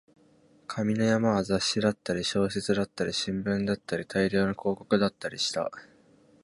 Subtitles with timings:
[0.65, 5.69] 紙の山は雑誌だったり、小説だったり、新聞だったり、大量の広告だったりした